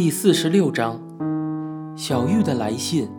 [0.00, 1.00] 第四十六章，
[1.96, 3.10] 小玉的来信。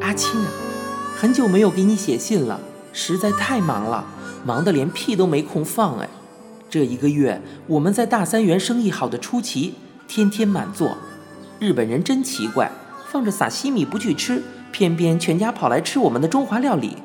[0.00, 0.50] 阿青啊，
[1.16, 2.60] 很久没有给你写信了，
[2.92, 4.04] 实在太忙了，
[4.44, 6.08] 忙得连屁都没空放哎。
[6.68, 9.74] 这一个月我们在大三元生意好的出奇，
[10.08, 10.96] 天天满座。
[11.60, 12.72] 日本人真奇怪，
[13.08, 16.96] 放着撒西米不去吃，偏偏全家跑来吃我们的中华料理。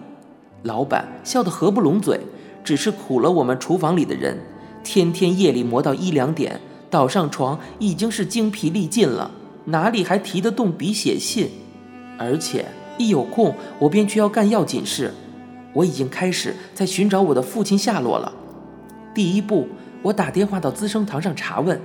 [0.63, 2.19] 老板笑得合不拢嘴，
[2.63, 4.39] 只是苦了我们厨房里的人，
[4.83, 6.59] 天天夜里磨到一两点，
[6.89, 9.29] 倒上床已经是精疲力尽了，
[9.65, 11.49] 哪里还提得动笔写信？
[12.17, 12.65] 而且。
[12.99, 15.13] 一有空，我便去要干要紧事。
[15.73, 18.33] 我已经开始在寻找我的父亲下落了。
[19.13, 19.67] 第一步，
[20.01, 21.79] 我打电话到资生堂上查问，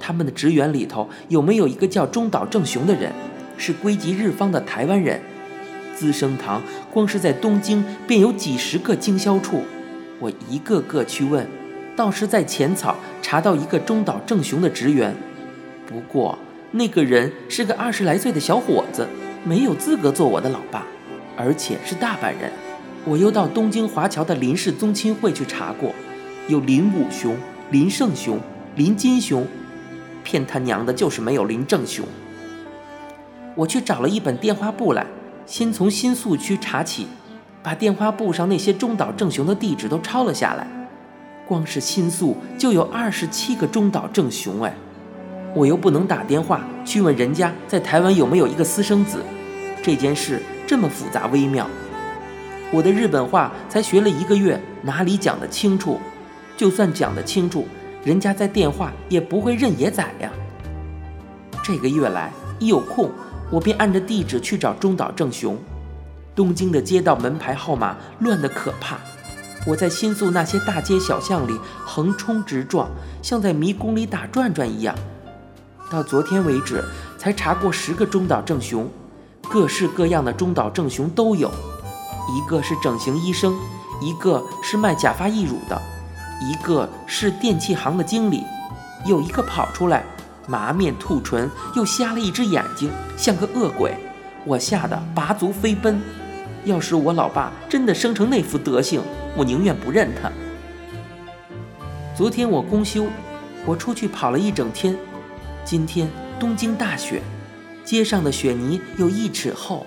[0.00, 3.12] 他们的职员里头有没有一个叫中岛正雄的人，
[3.56, 5.20] 是归集日方的台湾人。
[5.94, 6.62] 资生堂
[6.92, 9.62] 光是在东京便有几十个经销处，
[10.18, 11.46] 我一个个去问，
[11.94, 15.14] 倒是在浅草查到一个中岛正雄的职员。
[15.86, 16.38] 不过
[16.72, 19.06] 那个人是个二十来岁的小伙子。
[19.44, 20.84] 没有资格做我的老爸，
[21.36, 22.50] 而且是大阪人。
[23.04, 25.94] 我又到东京华侨的林氏宗亲会去查过，
[26.48, 27.36] 有林武雄、
[27.70, 28.40] 林胜雄、
[28.74, 29.46] 林金雄，
[30.24, 32.04] 骗他娘的，就是没有林正雄。
[33.56, 35.04] 我去找了一本电话簿来，
[35.46, 37.08] 先从新宿区查起，
[37.62, 40.68] 把电话簿上那些中岛正雄的地址都抄了下来。
[41.48, 44.74] 光是新宿就有二十七个中岛正雄，哎，
[45.54, 49.22] 我又不能打电话去问人家在台湾有没有一个私生子。
[49.82, 51.66] 这件事这么复杂微妙，
[52.70, 55.98] 我的日本话才学了一个月，哪里讲得清楚？
[56.58, 57.66] 就算讲得清楚，
[58.04, 60.30] 人家在电话也不会认野仔呀。
[61.62, 63.10] 这个月来一有空，
[63.50, 65.56] 我便按着地址去找中岛正雄。
[66.34, 68.98] 东京的街道门牌号码乱得可怕，
[69.66, 72.90] 我在新宿那些大街小巷里横冲直撞，
[73.22, 74.94] 像在迷宫里打转转一样。
[75.90, 76.84] 到昨天为止，
[77.16, 78.88] 才查过十个中岛正雄。
[79.48, 83.56] 各式各样的中岛正雄都有，一个是整形医生，
[84.02, 85.80] 一个是卖假发易乳的，
[86.42, 88.42] 一个是电器行的经理，
[89.06, 90.04] 有一个跑出来
[90.46, 93.94] 麻面兔唇，又瞎了一只眼睛，像个恶鬼，
[94.44, 96.00] 我吓得拔足飞奔。
[96.64, 99.00] 要是我老爸真的生成那副德行，
[99.36, 100.30] 我宁愿不认他。
[102.16, 103.06] 昨天我公休，
[103.64, 104.96] 我出去跑了一整天，
[105.64, 106.08] 今天
[106.38, 107.22] 东京大雪。
[107.84, 109.86] 街上的雪泥有一尺厚，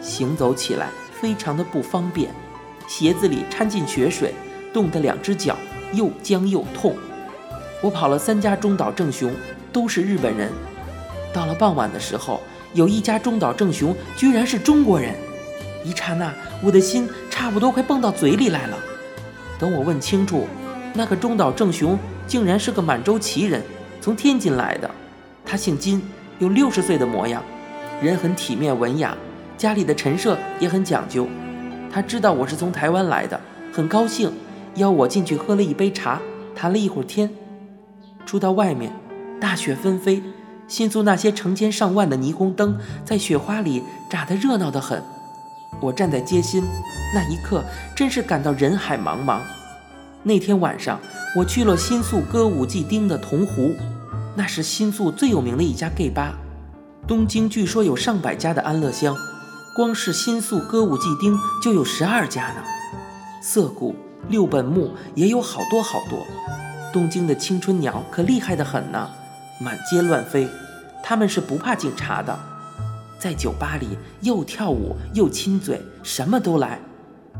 [0.00, 0.88] 行走起来
[1.20, 2.30] 非常的不方便，
[2.86, 4.34] 鞋子里掺进雪水，
[4.72, 5.54] 冻得两只脚
[5.92, 6.96] 又僵又痛。
[7.82, 9.30] 我跑了三家中岛正雄，
[9.74, 10.50] 都是日本人。
[11.32, 12.40] 到了傍晚的时候，
[12.72, 15.12] 有一家中岛正雄居然是中国人，
[15.84, 18.78] 一刹那我的心差不多快蹦到嘴里来了。
[19.58, 20.46] 等我问清楚，
[20.94, 23.60] 那个中岛正雄竟然是个满洲旗人，
[24.00, 24.88] 从天津来的，
[25.44, 26.00] 他姓金。
[26.40, 27.40] 有六十岁的模样，
[28.02, 29.16] 人很体面文雅，
[29.56, 31.28] 家里的陈设也很讲究。
[31.92, 33.40] 他知道我是从台湾来的，
[33.72, 34.32] 很高兴，
[34.74, 36.20] 邀我进去喝了一杯茶，
[36.54, 37.30] 谈了一会儿天。
[38.26, 38.92] 出到外面，
[39.44, 40.22] 大雪纷飞，
[40.66, 45.02] 新宿那些成千上万的霓虹灯在雪花里眨得热闹得很。
[45.82, 46.64] 我站在街心，
[47.14, 47.62] 那一刻
[47.94, 49.40] 真是感到人海茫茫。
[50.22, 50.98] 那天晚上，
[51.36, 53.74] 我去了新宿歌舞伎町的铜湖。
[54.34, 56.32] 那是新宿最有名的一家 gay 吧，
[57.06, 59.14] 东京据说有上百家的安乐乡，
[59.76, 62.62] 光是新宿歌舞伎町就有十二家呢。
[63.42, 63.94] 涩谷、
[64.30, 66.20] 六本木也有好多好多。
[66.94, 69.10] 东京的青春鸟可厉害的很呢，
[69.60, 70.48] 满街乱飞，
[71.02, 72.38] 他们是不怕警察的，
[73.18, 76.80] 在酒吧里又跳舞又亲嘴，什么都来。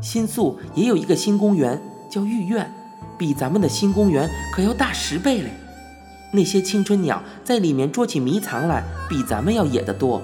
[0.01, 1.81] 新宿也有一个新公园
[2.11, 2.73] 叫御苑，
[3.17, 5.51] 比咱们的新公园可要大十倍嘞。
[6.31, 10.21] 那些青春鸟在里面捉起迷藏来，比咱们要野得多。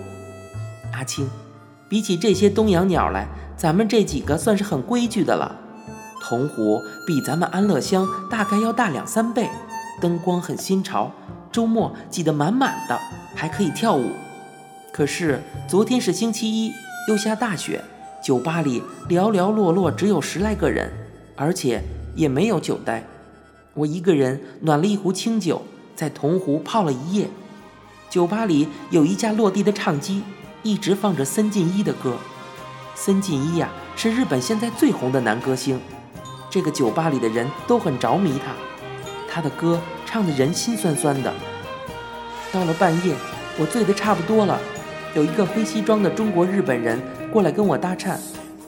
[0.94, 1.30] 阿青，
[1.88, 5.56] 比起这些东洋鸟来，咱们这几个算是很规矩的了。
[6.22, 9.50] 铜壶比咱们安乐乡大概要大两三倍，
[10.02, 11.12] 灯光很新潮，
[11.52, 13.00] 周末挤得满满的，
[13.36, 14.12] 还可以跳舞。
[14.94, 16.72] 可是昨天是星期一，
[17.08, 17.84] 又下大雪，
[18.24, 20.92] 酒吧里寥寥落落只有十来个人，
[21.36, 21.82] 而且
[22.16, 23.04] 也没有酒呆。
[23.74, 25.62] 我一个人暖了一壶清酒。
[25.94, 27.30] 在铜壶泡了一夜，
[28.10, 30.24] 酒吧里有一架落地的唱机，
[30.64, 32.18] 一直放着森进一的歌。
[32.96, 35.80] 森进一呀，是日本现在最红的男歌星，
[36.50, 38.54] 这个酒吧里的人都很着迷他，
[39.30, 39.80] 他的歌
[40.12, 41.34] 唱的人心酸酸的。
[42.52, 43.16] 到了半夜，
[43.58, 44.60] 我醉得差不多了，
[45.16, 48.18] 有一个灰西装的中国日本人过来跟我搭讪，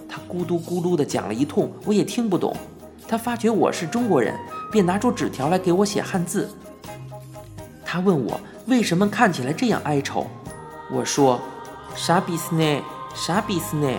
[0.08, 2.56] 他咕嘟咕嘟的讲了一通，我也听不懂。
[3.06, 4.34] 他发觉我是中国人，
[4.72, 6.50] 便拿出纸条来给我写汉字。
[7.84, 10.26] 他问我为什么看起来这样哀愁，
[10.90, 11.42] 我说
[11.94, 12.82] ：“啥比斯呢？
[13.14, 13.92] 啥比斯呢？”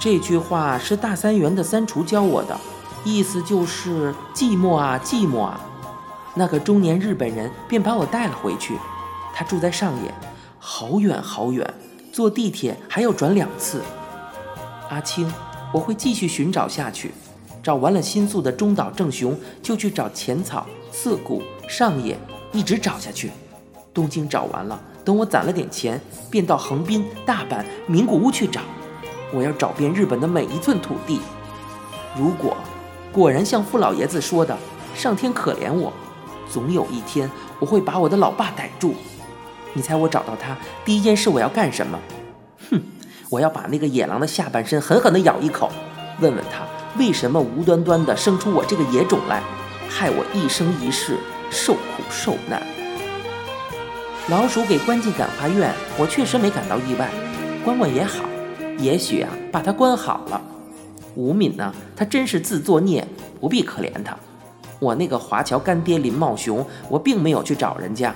[0.00, 2.58] 这句话是大三元的三厨教我的，
[3.04, 5.60] 意思就是寂寞啊，寂寞啊。
[6.34, 8.74] 那个中年日本人便把我带了回去，
[9.32, 10.12] 他住在上野，
[10.58, 11.72] 好远好远，
[12.12, 13.80] 坐地铁还要转两次。
[14.90, 15.32] 阿青，
[15.72, 17.12] 我会继续寻找下去，
[17.62, 22.18] 找完了新宿的中岛正雄，就去找浅草、涩谷、上野，
[22.52, 23.30] 一直找下去。
[23.92, 28.60] 东京找完了，等我攒了点钱，便到横滨、大阪、名古屋去找。
[29.32, 31.20] 我要找遍日本的每一寸土地。
[32.16, 32.56] 如果
[33.12, 34.56] 果然像傅老爷子说的，
[34.94, 35.92] 上天可怜我，
[36.50, 38.94] 总有一天我会把我的老爸逮住。
[39.72, 41.98] 你猜我找到他第一件事我要干什么？
[42.70, 42.80] 哼！
[43.30, 45.70] 我要把那个野狼的下半身狠狠地咬一口，
[46.20, 46.64] 问问他
[46.98, 49.42] 为什么无端端地生出我这个野种来，
[49.88, 51.18] 害我一生一世
[51.50, 52.62] 受苦受难。
[54.28, 57.10] 老鼠给关进感化院，我确实没感到意外，
[57.64, 58.24] 关关也好，
[58.78, 60.40] 也许啊，把他关好了。
[61.16, 63.06] 吴敏呢，他真是自作孽，
[63.40, 64.16] 不必可怜他。
[64.84, 68.14] 我那个华侨干爹林茂雄，我并没有去找人家。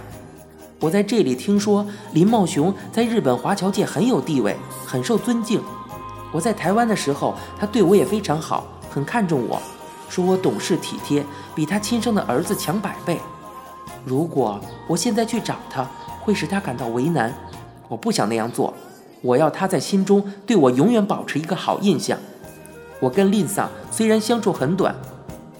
[0.80, 4.54] 我在这里听说林茂雄在日本华侨界很有地位，
[4.86, 5.60] 很受尊敬。
[6.30, 9.60] 我在台湾的时候，他对我也非常好，很看重我，
[10.08, 11.24] 说我懂事体贴，
[11.54, 13.18] 比他亲生的儿子强百倍。
[14.04, 15.84] 如果我现在去找他，
[16.20, 17.34] 会使他感到为难。
[17.88, 18.74] 我不想那样做，
[19.22, 22.18] 我要他在心中对我永远保持一个好印象。
[23.00, 24.94] 我跟林桑虽然相处很短，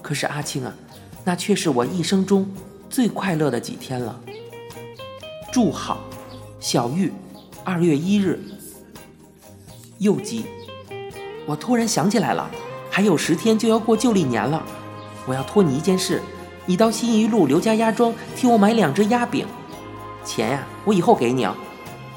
[0.01, 0.73] 可是阿青啊，
[1.23, 2.49] 那却是我一生中
[2.89, 4.19] 最快乐的几天了。
[5.51, 5.99] 祝好，
[6.59, 7.11] 小玉，
[7.63, 8.39] 二月一日。
[9.99, 10.45] 又急，
[11.45, 12.49] 我突然想起来了，
[12.89, 14.63] 还有十天就要过旧历年了，
[15.25, 16.21] 我要托你一件事，
[16.65, 19.45] 你到新一路刘家鸭庄替我买两只鸭饼，
[20.23, 21.53] 钱呀，我以后给你啊。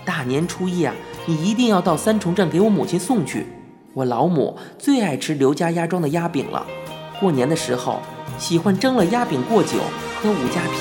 [0.05, 0.95] 大年初一啊，
[1.27, 3.47] 你一定要到三重镇给我母亲送去，
[3.95, 6.65] 我老母最爱吃刘家鸭庄的鸭饼了，
[7.19, 8.01] 过年的时候
[8.43, 9.79] 喜欢蒸了鸭饼过酒，
[10.21, 10.79] 喝五加皮。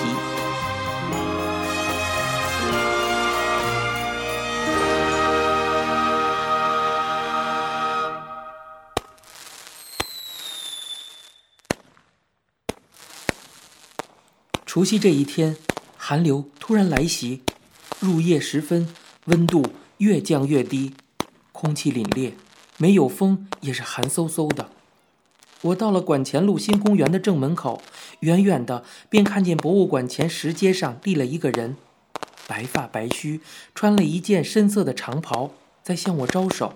[14.65, 15.55] 除夕这一天，
[15.95, 17.43] 寒流突然来袭，
[17.99, 18.91] 入夜时分，
[19.25, 19.63] 温度
[19.97, 20.95] 越降越低，
[21.51, 22.33] 空气凛冽，
[22.77, 24.71] 没有风也是寒飕飕的。
[25.61, 27.81] 我到了馆前路新公园的正门口，
[28.21, 31.77] 远远的便看见博物馆前石阶上立了一个人，
[32.47, 33.41] 白发白须，
[33.75, 35.51] 穿了一件深色的长袍，
[35.83, 36.73] 在向我招手。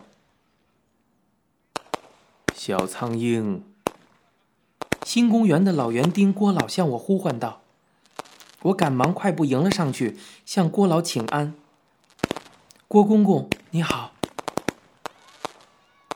[2.54, 3.64] 小苍鹰，
[5.04, 7.62] 新公园的老园丁郭老向我呼唤道。
[8.64, 11.54] 我赶忙快步迎了上去，向郭老请安。
[12.88, 14.14] 郭公公，你好。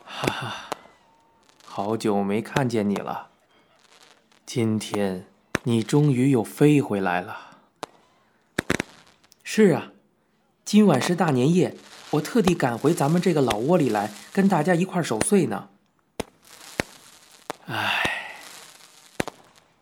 [0.04, 0.56] 哈哈，
[1.82, 3.30] 好久没看见你了。
[4.46, 5.26] 今天
[5.64, 7.52] 你终于又飞回来了。
[9.46, 9.94] 是啊，
[10.66, 11.78] 今晚是大年夜，
[12.10, 15.70] 我特地赶回咱们这个老窝里来，跟大家一块守岁呢。
[17.68, 18.34] 唉，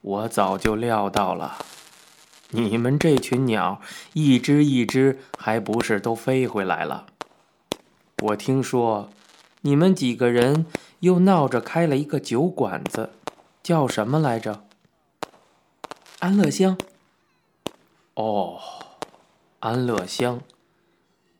[0.01, 1.57] 我早就料到了。
[2.51, 3.81] 你们这群鸟，
[4.13, 7.07] 一只一只，还不是都飞回来了？
[8.21, 9.09] 我听说，
[9.61, 10.67] 你们几个人
[10.99, 13.11] 又闹着开了一个酒馆子，
[13.61, 14.63] 叫什么来着？
[16.19, 16.77] 安乐乡。
[18.15, 18.59] 哦，
[19.59, 20.41] 安乐乡，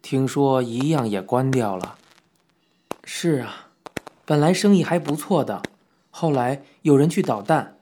[0.01, 1.97] 听说一样也关掉了。
[3.03, 3.69] 是啊，
[4.25, 5.63] 本来生意还不错的，
[6.11, 7.77] 后来有人去捣蛋。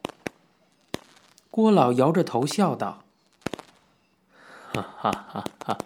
[1.52, 3.04] 郭老摇着头笑道。
[4.74, 5.44] 哈哈哈！
[5.66, 5.78] 哈，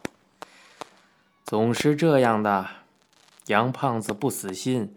[1.44, 2.68] 总是这样的。
[3.48, 4.96] 杨胖子不死心，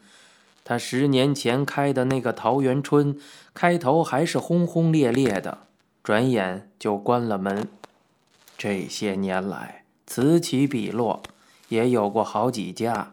[0.73, 3.14] 他十年前开的那个桃源春，
[3.52, 5.59] 开头还是轰轰烈烈的，
[6.02, 7.69] 转眼就关了门。
[8.57, 11.23] 这些年来，此起彼落，
[11.69, 13.12] 也有过好几家，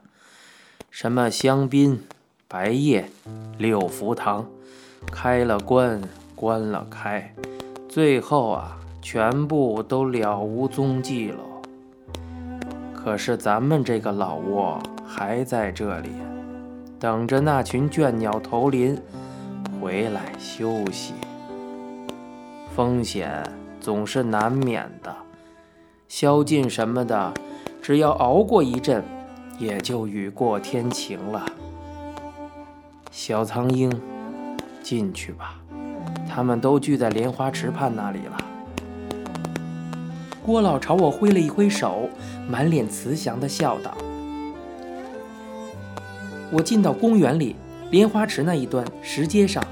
[0.90, 2.02] 什么香槟、
[2.48, 3.10] 白叶、
[3.58, 4.48] 六福堂，
[5.12, 6.02] 开了关，
[6.36, 7.36] 关了开，
[7.90, 8.78] 最后啊。
[9.02, 11.40] 全部都了无踪迹了。
[12.94, 16.10] 可是咱们这个老窝还在这里，
[17.00, 19.00] 等着那群倦鸟投林
[19.80, 21.14] 回来休息。
[22.76, 23.42] 风险
[23.80, 25.16] 总是难免的，
[26.10, 27.34] 宵禁什么的，
[27.82, 29.02] 只要熬过一阵，
[29.58, 31.46] 也就雨过天晴了。
[33.12, 33.90] 小苍鹰，
[34.84, 35.56] 进去吧，
[36.28, 38.38] 他们都聚在莲花池畔那里了。
[40.46, 42.10] 郭老朝我挥了一挥手，
[42.48, 43.96] 满脸慈祥地笑道
[46.52, 47.56] ：“我进到公园里，
[47.92, 49.64] 莲花池那一端石阶上，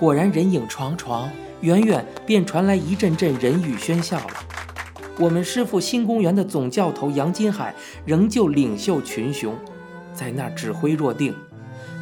[0.00, 4.34] 果然人影幢幢，远远便传来一阵阵人语喧笑了。
[5.18, 7.72] 我们师傅新公园的总教头杨金海
[8.04, 9.54] 仍旧领袖群雄，
[10.12, 11.32] 在那儿指挥若定。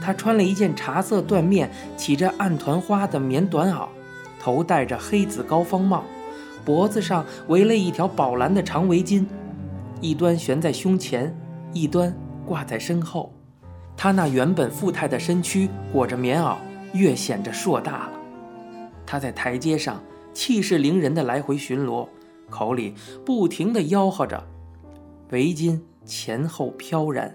[0.01, 3.87] 他穿了一件茶色缎面、起着暗团花的棉短袄，
[4.41, 6.05] 头戴着黑紫高方帽。”
[6.65, 9.27] 脖子上围了一条宝蓝的长围巾，
[10.01, 11.37] 一端悬在胸前，
[11.73, 13.35] 一端挂在身后。
[14.03, 16.57] 他那原本富态的身躯裹着棉袄，
[16.93, 18.13] 越显着硕大了。
[19.07, 20.03] 他在台阶上
[20.35, 22.09] 气势凌人的来回巡逻，
[22.51, 24.45] 口里不停地吆喝着，
[25.31, 27.33] 围巾前后飘然。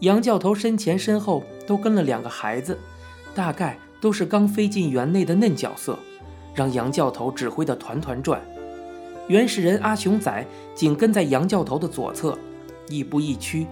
[0.00, 2.76] 杨教头身前身后都跟了两个孩子，
[3.32, 5.96] 大概都是刚飞进园内的嫩角色。
[6.52, 8.42] 让杨教头指挥的团团转，
[9.28, 12.36] 原始人阿雄仔紧跟在杨教头的左侧，
[12.88, 13.68] 亦步亦趋。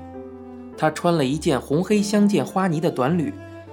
[0.77, 3.33] 他穿了一件红黑相间花呢的短履，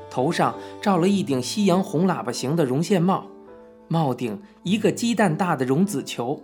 [0.10, 3.25] 头上罩了一顶夕阳红喇叭形的绒线帽，
[3.88, 6.41] 帽顶一个鸡蛋大的绒子球。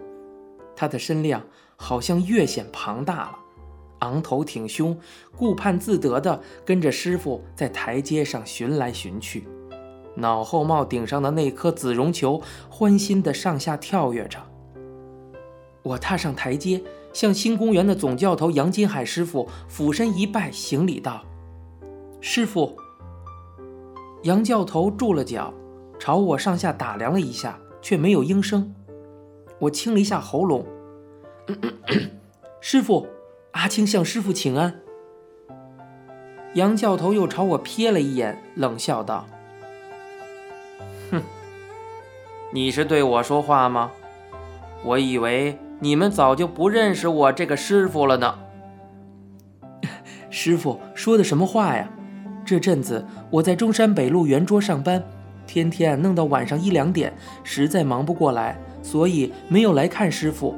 [0.75, 1.43] 他的身量
[1.75, 3.39] 好像越显庞大了，
[3.99, 4.97] 昂头挺胸，
[5.37, 9.47] 顾盼自得地跟着师傅在台阶上寻来寻去。
[10.15, 14.37] 脑后帽顶上的那颗紫绒球欢欣地上下跳跃着。
[15.83, 16.81] 我踏上台阶，
[17.13, 21.23] 向新公园的总教头杨金海师傅俯身一拜，行礼道
[22.21, 22.77] ：“师傅。”
[24.23, 25.53] 杨教头住了脚，
[25.97, 28.73] 朝我上下打量了一下，却没有应声。
[29.59, 30.65] 我清了一下喉咙
[32.61, 33.07] ：“师傅，
[33.51, 34.81] 阿青向师傅请安。”
[36.55, 39.25] 杨教头又朝我瞥了一眼，冷笑道。
[41.11, 41.21] 哼，
[42.51, 43.91] 你是对我说话吗？
[44.83, 48.35] 我以为你们早就不认识我这个师傅了呢。
[50.29, 51.89] 师傅说的什么话呀？
[52.45, 55.03] 这阵子我在中山北路圆桌上班，
[55.45, 60.55] 天天弄到晚上一两点，实在忙不过来，所以没有来看师傅。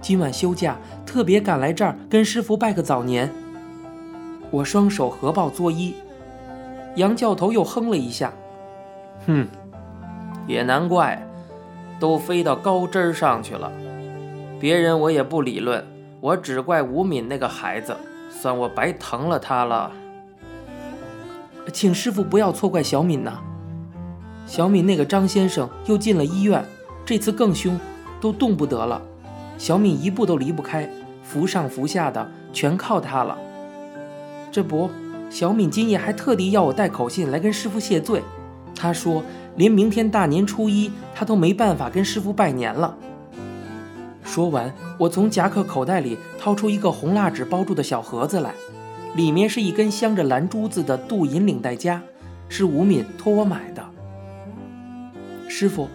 [0.00, 3.30] 今晚休假，特别赶来这儿跟师傅拜个早年。
[4.50, 5.94] 我双手合抱作揖。
[6.96, 8.32] 杨教头又哼了一下，
[9.26, 9.46] 哼。
[10.46, 11.22] 也难怪，
[12.00, 13.70] 都飞到高枝儿上去了。
[14.60, 15.82] 别人我也不理论，
[16.20, 17.96] 我只怪吴敏那个孩子，
[18.28, 19.90] 算我白疼了他了。
[21.72, 23.38] 请师傅不要错怪小敏呐。
[24.44, 26.62] 小敏那个张先生又进了医院，
[27.06, 27.80] 这次更凶，
[28.20, 29.00] 都动不得了。
[29.56, 30.86] 小敏一步都离不开，
[31.22, 33.38] 扶上扶下的全靠他了。
[34.52, 34.90] 这不，
[35.30, 38.20] 小敏今夜还特地要我带口信来跟师傅谢罪。
[38.76, 39.22] 他说。
[39.56, 42.96] 连明天大年初一，他都没办法跟师傅拜年了。
[44.22, 48.54] 说完，我从夹克口袋里掏出一个红蜡纸包住的小盒子来，
[49.14, 52.02] 里面是一根镶着蓝珠子的镀银领带夹，
[52.48, 53.84] 是吴敏托我买的。
[55.48, 55.88] 师傅，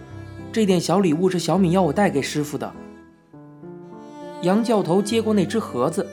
[0.52, 2.70] 这点小礼物是小敏要我带给师傅的。
[4.42, 6.06] 杨教头接过那只盒子，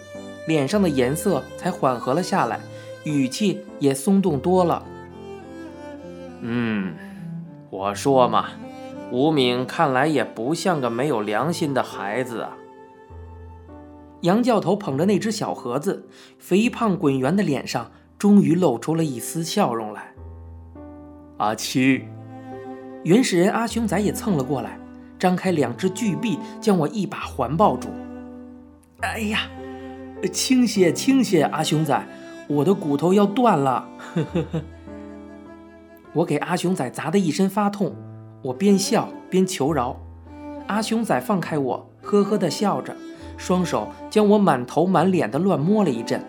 [0.48, 2.60] 脸上的颜色才缓和了下来，
[3.04, 4.84] 语气也松动多了。
[6.42, 6.94] 嗯。
[7.70, 8.50] 我说嘛，
[9.12, 12.58] 吴敏看来也不像个没有良心的孩子啊。
[14.22, 16.08] 杨教头捧着那只小盒子，
[16.40, 20.14] 肥胖滚圆的脸上终于露出了一丝笑容来。
[21.38, 22.06] 阿七，
[23.04, 24.80] 原始人阿雄仔也蹭了过来，
[25.20, 27.90] 张开两只巨臂将我一把环抱住。
[29.02, 29.42] 哎呀，
[30.32, 32.08] 轻些轻些，阿雄仔，
[32.48, 33.88] 我的骨头要断了。
[34.16, 34.62] 呵呵呵。
[36.14, 37.94] 我给阿雄仔砸得一身发痛，
[38.44, 39.98] 我边笑边求饶。
[40.68, 42.94] 阿雄仔放开我，呵呵地笑着，
[43.38, 46.22] 双手将我满头满脸的乱摸了一阵。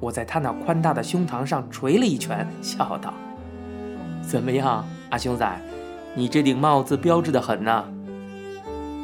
[0.00, 3.12] 我在他那宽大的胸膛上捶了一拳，笑道
[4.26, 5.60] ：“怎么样，阿雄仔，
[6.14, 7.84] 你这顶帽子标致的很呐。”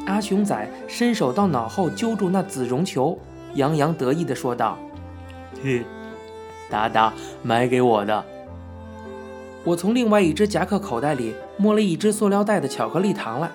[0.07, 3.17] 阿雄仔伸手到脑后揪住那紫绒球，
[3.53, 4.75] 洋洋得意地说道
[5.63, 5.85] ：“嘿，
[6.69, 7.13] 达达
[7.43, 8.25] 买给我的。”
[9.63, 13.51] 我从另外一只夹克口袋里摸了一只塑料袋的巧克力糖来，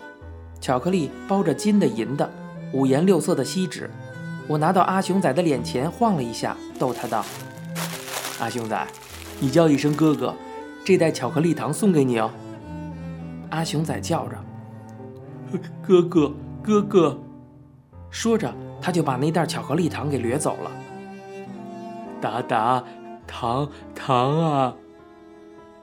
[0.61, 2.31] 巧克力包着金的、银的，
[2.75, 3.91] 五颜六色的锡纸。
[4.47, 7.25] 我拿到阿雄仔的脸前晃了一下，逗他道
[8.39, 8.87] ：“阿雄仔，
[9.41, 10.35] 你叫一声哥哥，
[10.85, 12.31] 这袋巧克力糖送给你哦。”
[13.49, 14.37] 阿雄仔叫着
[15.81, 16.31] ：“哥哥，
[16.63, 17.19] 哥哥！”
[18.13, 20.71] 说着，他就把那袋巧克力糖给掠走了。
[22.21, 22.85] 达达，
[23.27, 24.75] 糖糖啊！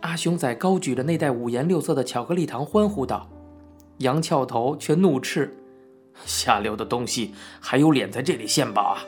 [0.02, 3.30] 阿雄仔高举着那袋五颜六色的巧克力糖，欢呼道。
[4.00, 5.56] 杨翘头却怒斥
[6.26, 9.04] ：“下流的东西，还有脸在这里献宝啊！”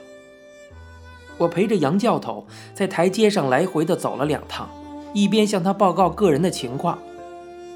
[1.39, 2.45] 我陪着杨教头
[2.75, 4.69] 在台阶上来回的走了两趟，
[5.15, 6.99] 一边向他报告个人的情况。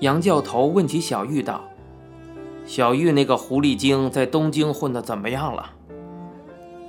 [0.02, 1.64] 杨教头问起小玉道
[2.68, 5.72] ：“小玉那个狐狸精在东京混得怎么样了？”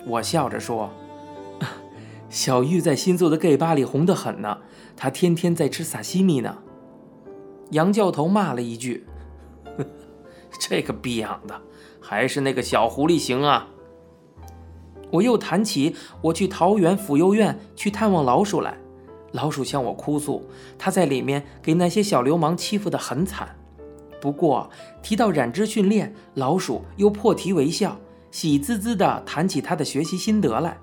[0.07, 0.91] 我笑着说
[2.29, 4.59] ：“小玉在新做的 gay 吧里红得很呢，
[4.97, 6.59] 她天天在吃萨西米呢。”
[7.73, 9.07] 杨教头骂了一句
[10.61, 11.61] ：“这个逼养的，
[12.01, 13.69] 还是那个小狐狸行啊！”
[15.11, 18.77] 我又谈起我去桃园妇幼院去探望老鼠来，
[19.33, 20.47] 老鼠向我哭诉，
[20.79, 23.57] 他在里面给那些小流氓欺负得很惨。
[24.21, 24.69] 不过
[25.03, 27.99] 提到染织训练，老鼠又破涕为笑，
[28.31, 30.77] 喜滋滋地谈起他的学习心得来。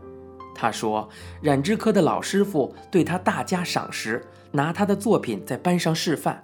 [0.55, 1.07] 他说，
[1.41, 6.43] 染织科的老师傅对他大加赏识，拿他的作品在班上示范。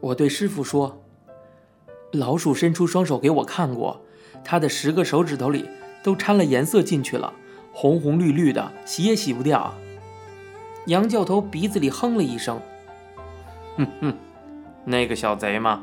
[0.00, 1.04] 我对师傅说，
[2.12, 4.00] 老鼠伸出双手给我看过，
[4.42, 5.68] 他的十个手指头里。
[6.02, 7.32] 都掺了颜色进去了，
[7.72, 9.74] 红红绿绿的，洗也洗不掉。
[10.86, 12.60] 杨教头鼻子里哼了一声
[13.76, 14.14] ：“哼哼，
[14.84, 15.82] 那个小贼嘛，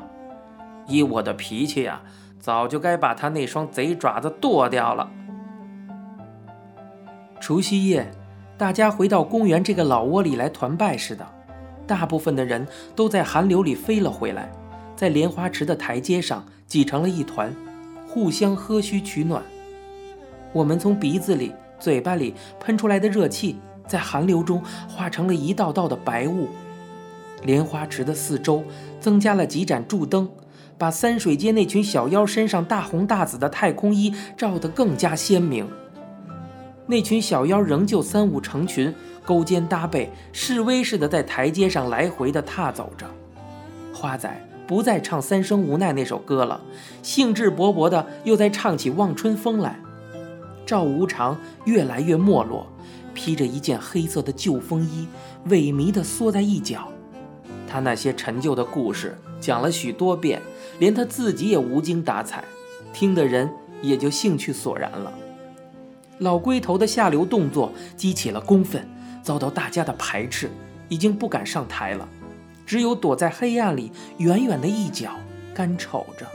[0.88, 2.00] 以我的脾气呀，
[2.40, 5.10] 早就该把他那双贼爪子剁掉了。”
[7.44, 8.10] 除夕夜，
[8.56, 11.26] 大家回到公园这个老窝里来团拜似的，
[11.86, 14.50] 大部分的人都在寒流里飞了回来，
[14.96, 17.54] 在莲花池的台阶上挤成了一团，
[18.08, 19.42] 互相喝嘘取暖。
[20.54, 26.48] 我们从鼻子里、嘴巴里喷出来的热气，在寒流中化成了一道道的白雾。
[27.42, 28.64] 莲花池的四周
[28.98, 30.30] 增加了几盏柱灯，
[30.78, 35.68] 把三水街那群小妖身上大红大紫的太空衣照得更加鲜明。
[36.86, 38.94] 那群小妖仍旧三五成群，
[39.24, 43.06] 勾肩搭背，示威似的在台阶上来回的踏走着。
[43.92, 46.60] 花仔不再唱《三生无奈》那首歌了，
[47.02, 49.78] 兴致勃勃的又在唱起《望春风》来。
[50.66, 52.66] 赵无常越来越没落，
[53.14, 55.06] 披着一件黑色的旧风衣，
[55.48, 56.88] 萎靡的缩在一角。
[57.66, 60.40] 他那些陈旧的故事讲了许多遍，
[60.78, 62.44] 连他自己也无精打采，
[62.92, 63.50] 听的人
[63.82, 65.12] 也就兴趣索然了。
[66.24, 68.82] 老龟头的下流动作激起了公愤，
[69.22, 70.50] 遭到大家的排斥，
[70.88, 72.08] 已经不敢上台了，
[72.64, 75.10] 只有躲在黑暗里远远的一角，
[75.54, 76.26] 干瞅着。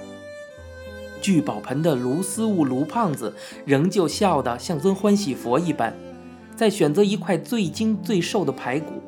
[1.20, 5.92] 聚宝盆的卢思悟卢胖子仍旧笑得像尊欢喜佛一般，
[6.56, 9.02] 在选择一块最精最瘦的排骨。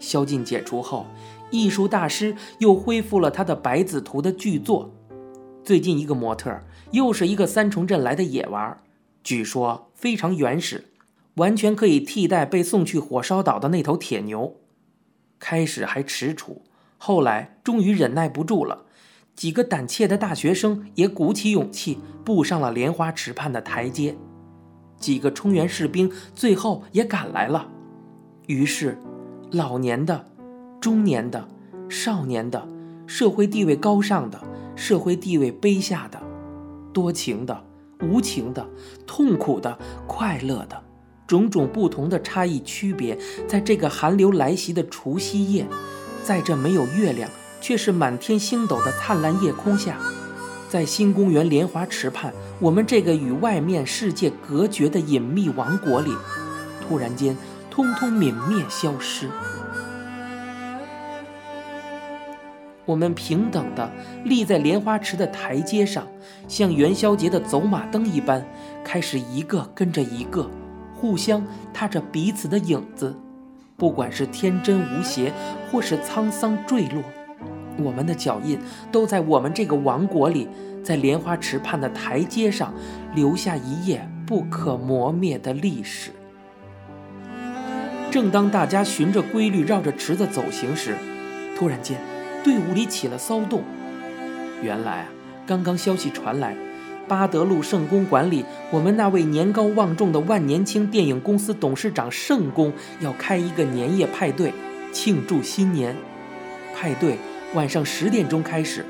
[0.00, 1.06] 宵禁解除后，
[1.52, 4.90] 艺术大师又恢复了他的百子图的巨作。
[5.62, 6.52] 最近一个模特
[6.90, 8.76] 又是一个三重镇来的野娃，
[9.22, 10.90] 据说非常原始，
[11.34, 14.56] 完全可以替代被送去火烧岛的那头铁牛。
[15.38, 16.58] 开始还踟蹰，
[16.98, 18.84] 后来终于忍耐不住了。
[19.34, 24.16] 几个胆怯的大学生也鼓起勇气步上了莲花池畔的台阶，
[24.98, 27.70] 几个冲原士兵最后也赶来了。
[28.48, 28.98] 于是，
[29.50, 30.26] 老年的、
[30.78, 31.48] 中年的、
[31.88, 32.68] 少年的、
[33.06, 34.42] 社会地位高尚的、
[34.76, 36.20] 社会地位卑下的、
[36.92, 37.64] 多情的、
[38.00, 38.66] 无情的、
[39.06, 40.82] 痛苦的、快乐的，
[41.26, 45.66] 种种不同的差异区别，在这个寒流来袭的除夕夜，
[46.22, 47.28] 在这没有月亮。
[47.62, 49.98] 却是满天星斗的灿烂夜空下，
[50.66, 56.10] 在新公园莲花池畔，我们这个与外面世界隔绝的隐秘王国里，
[56.80, 57.36] 突然间
[57.70, 59.28] 通通泯灭消失。
[62.90, 63.88] 我们平等地
[64.24, 66.04] 立在莲花池的台阶上，
[66.48, 68.44] 像元宵节的走马灯一般，
[68.82, 70.50] 开始一个跟着一个，
[70.92, 73.16] 互相踏着彼此的影子，
[73.76, 75.32] 不管是天真无邪，
[75.70, 77.00] 或是沧桑坠落。
[77.78, 78.58] 我们的脚印
[78.90, 80.48] 都在我们这个王国里，
[80.82, 82.74] 在莲花池畔的台阶上
[83.14, 86.10] 留下一页不可磨灭的历史。
[88.10, 90.96] 正当大家循着规律绕着池子走行时，
[91.56, 91.96] 突然间，
[92.44, 93.62] 队伍里起了骚动。
[94.62, 95.08] 原来啊，
[95.46, 96.56] 刚刚消息传来，
[97.08, 104.52] 巴德路圣公馆里，我们那位年高望重的万年青电影公司董事长圣公要开一个年夜派对，
[104.92, 105.96] 庆祝新年。
[106.74, 107.18] 派对。
[107.52, 108.86] 晚上十点钟开始，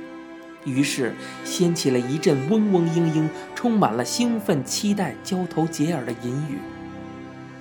[0.66, 1.14] 于是
[1.46, 6.58] 掀起了一阵嗡嗡嘤嘤、充满了兴奋、期待、交头接耳的淫语。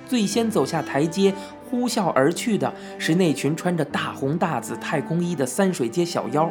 [0.06, 1.32] 最先走下台阶、
[1.70, 6.50] 呼啸而去的是那群穿着大红大紫太空衣的三水街小妖。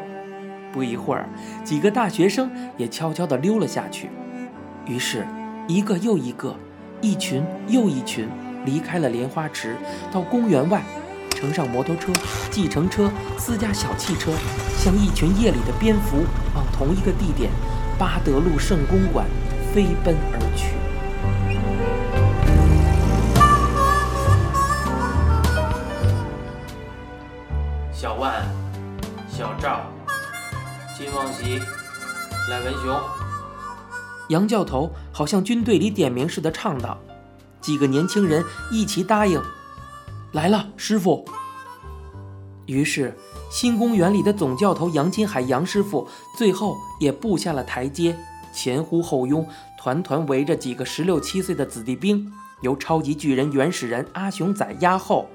[0.71, 1.27] 不一会儿，
[1.63, 4.09] 几个大学生也悄悄地溜了下去。
[4.85, 5.25] 于是，
[5.67, 6.55] 一个又一个，
[7.01, 8.27] 一群又一群，
[8.65, 9.75] 离开了莲花池，
[10.11, 10.81] 到公园外。
[11.35, 12.11] 乘上摩托车、
[12.51, 14.31] 计程车、私家小汽车，
[14.77, 16.17] 像一群夜里的蝙蝠，
[16.53, 17.49] 往同一个地点——
[17.97, 19.25] 巴德路圣公馆
[19.73, 20.78] 飞奔而去。
[29.39, 29.89] 小赵、
[30.97, 31.61] 金旺喜、
[32.49, 32.93] 赖文雄，
[34.27, 36.97] 杨教头好像军队里点名似的唱道。
[37.61, 39.41] 几个年轻人一齐答应
[40.35, 41.23] ：“来了，师傅。”
[42.67, 43.17] 于是，
[43.49, 46.05] 新公园里的总教头杨金海杨师傅
[46.37, 48.17] 最后也步下了台阶，
[48.53, 49.47] 前呼后拥，
[49.77, 55.29] 团团围着几个十六七岁的子弟兵，由超级巨人原始人阿雄仔压后，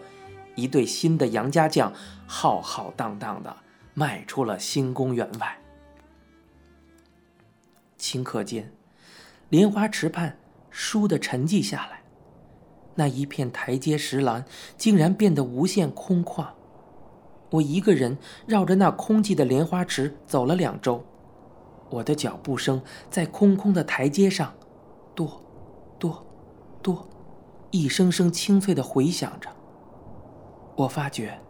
[0.57, 1.91] 一队新的杨家将
[2.27, 3.57] 浩浩荡荡的
[3.95, 5.59] 迈出了新公园外。
[7.99, 8.73] 顷刻间，
[9.49, 10.37] 莲花池畔
[10.71, 12.03] 倏地沉寂下来。
[12.97, 14.45] 那一片台阶石栏
[14.77, 16.47] 竟然变得无限空旷。
[17.51, 21.05] 我一个人绕着那空寂的莲花池走了两周，
[21.89, 24.53] 我的脚步声在空空的台阶上，
[25.15, 25.41] 跺，
[25.99, 26.25] 跺，
[26.83, 27.07] 跺，
[27.71, 29.49] 一声声清脆地回响着。
[30.77, 31.41] 我发觉，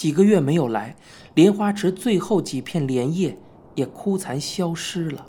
[0.00, 0.96] 几个月没有来，
[1.34, 3.36] 莲花池最后几片莲叶
[3.74, 5.26] 也枯残消失了。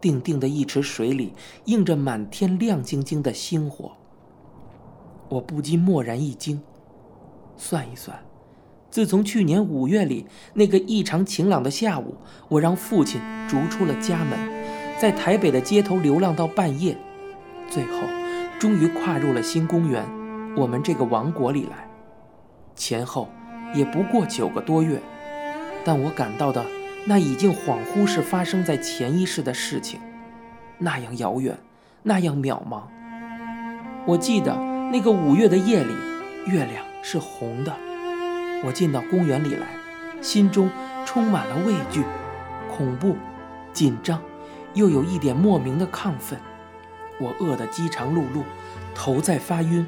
[0.00, 1.34] 定定的一池水里
[1.66, 3.92] 映着满天亮晶晶的星火。
[5.28, 6.60] 我不禁蓦然一惊，
[7.56, 8.18] 算一算，
[8.90, 12.16] 自从去年五月里那个异常晴朗的下午，
[12.48, 14.36] 我让父亲逐出了家门，
[14.98, 16.98] 在台北的街头流浪到半夜，
[17.68, 18.00] 最后
[18.58, 20.04] 终于跨入了新公园，
[20.56, 21.88] 我们这个王国里来。
[22.74, 23.28] 前后
[23.74, 25.00] 也不过九个多月，
[25.84, 26.64] 但我感到的
[27.06, 30.00] 那已经恍惚是发生在前一世的事情，
[30.78, 31.58] 那样遥远，
[32.02, 32.82] 那样渺茫。
[34.06, 34.70] 我记得。
[34.92, 35.94] 那个五月的夜里，
[36.46, 37.72] 月亮是红的。
[38.64, 39.68] 我进到公园里来，
[40.20, 40.68] 心中
[41.06, 42.02] 充满了畏惧、
[42.68, 43.16] 恐怖、
[43.72, 44.20] 紧张，
[44.74, 46.36] 又有一点莫名的亢奋。
[47.20, 48.42] 我饿得饥肠辘辘，
[48.92, 49.86] 头在发晕，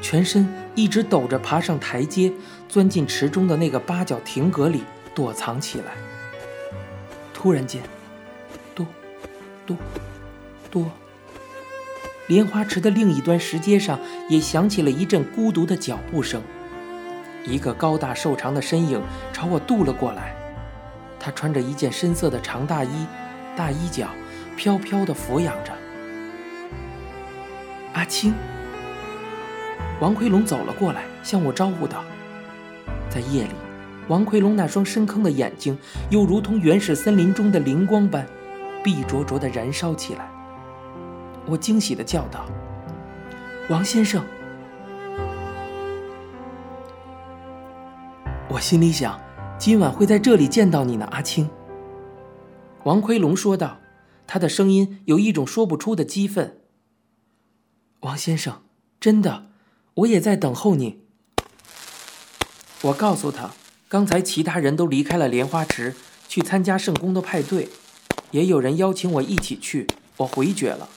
[0.00, 2.32] 全身一直抖着，爬上台阶，
[2.68, 4.82] 钻进池中的那个八角亭阁里
[5.14, 5.92] 躲藏起来。
[7.34, 7.82] 突然间，
[8.74, 8.86] 嘟，
[9.66, 9.76] 嘟，
[10.70, 10.86] 嘟。
[12.26, 16.40] 莲花池的另一端石阶上也响起了一阵孤独的脚步声，
[17.44, 20.36] 一个高大瘦长的身影朝我渡了过来。
[21.18, 23.06] 他穿着一件深色的长大衣，
[23.56, 24.08] 大衣角
[24.56, 25.72] 飘飘地俯仰着。
[27.94, 28.32] 阿青，
[30.00, 32.02] 王奎龙走了过来，向我招呼道
[33.10, 33.50] ：“在夜里，
[34.08, 35.76] 王奎龙那双深坑的眼睛
[36.08, 38.26] 又如同原始森林中的灵光般，
[38.82, 40.26] 碧灼灼地燃烧起来。”
[41.44, 42.46] 我惊喜地叫道
[43.68, 44.24] ：“王先生！”
[48.48, 49.20] 我心里想，
[49.58, 51.50] 今晚会在这里见到你呢，阿青。”
[52.84, 53.76] 王奎龙说道，
[54.26, 56.56] 他的声音有一种说不出的激愤。
[58.00, 58.62] “王先生，
[58.98, 59.49] 真的，
[59.94, 61.00] 我也在等候你。”
[62.82, 63.50] 我告诉他，
[63.88, 65.94] 刚才其他人都离开了莲花池，
[66.28, 67.68] 去参加圣宫的派对，
[68.30, 70.88] 也有人邀请我一起去，我回绝了。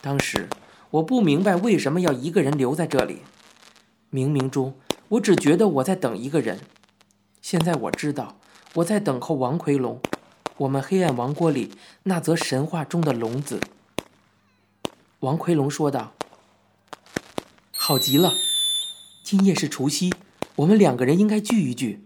[0.00, 0.48] 当时
[0.90, 3.22] 我不明白为什么要一个人留在这里，
[4.12, 4.74] 冥冥中
[5.08, 6.60] 我只觉得我在等一个人。
[7.42, 8.38] 现在我知道
[8.74, 10.00] 我在等候王奎龙，
[10.58, 11.72] 我们黑暗王国里
[12.04, 13.60] 那则神话中的龙子。
[15.20, 16.12] 王奎龙说道
[17.88, 18.34] ：“好极了，
[19.22, 20.12] 今夜是除夕，
[20.56, 22.04] 我们两个人应该聚一聚。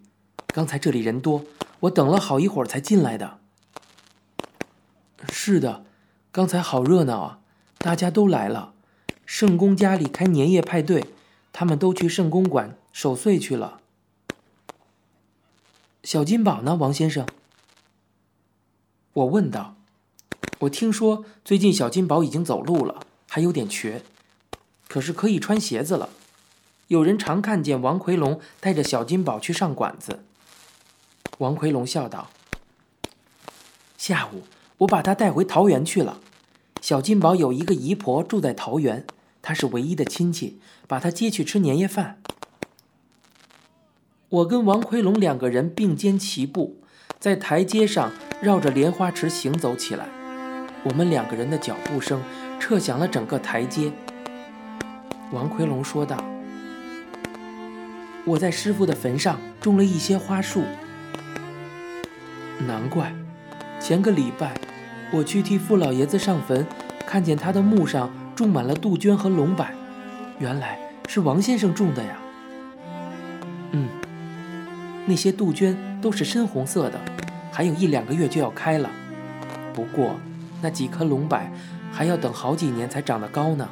[0.48, 1.46] 刚才这里人多，
[1.80, 3.38] 我等了好一会儿才进来的。”
[5.32, 5.86] 是的，
[6.30, 7.38] 刚才好热闹啊。
[7.78, 8.74] 大家都来了，
[9.24, 11.06] 圣公家里开年夜派对，
[11.50, 13.80] 他们都去圣公馆守岁去了。
[16.04, 17.26] 小金宝呢，王先生？
[19.14, 19.76] 我问道。
[20.58, 24.02] 我听说最近小金宝已经走路了，还有点瘸，
[24.90, 26.08] 可是可以穿鞋子了。
[26.88, 30.24] 有人常看见王奎龙带着小金宝去上馆子。
[31.38, 32.30] 王奎龙笑道
[33.96, 34.42] ：“下午
[34.78, 36.18] 我把他带回桃园去了。”
[36.82, 39.06] 小金宝有一个姨婆住在桃园，
[39.40, 42.20] 她是唯一的亲戚，把她接去吃年夜饭。
[44.28, 46.80] 我跟王奎龙两个人并肩齐步，
[47.20, 48.10] 在台阶上
[48.42, 50.08] 绕着莲花池行走起来。
[50.82, 52.20] 我们两个人的脚步声
[52.58, 53.92] 彻响了整个台阶。
[55.32, 56.16] 王奎龙说道
[58.26, 60.64] ：“我在师傅的坟上种了一些花树，
[62.66, 63.12] 难怪
[63.78, 64.54] 前个礼拜。”
[65.12, 66.64] 我去替傅老爷子上坟，
[67.04, 69.66] 看见他的墓上种满了杜鹃和龙柏，
[70.38, 72.16] 原来是王先生种的呀。
[73.72, 73.88] 嗯
[75.06, 77.00] 那些杜鹃都是深红色的，
[77.50, 78.88] 还有一两个月就要开了。
[79.74, 80.14] 不过，
[80.62, 81.40] 那几棵龙柏
[81.90, 83.68] 还要等好几年才长得高呢。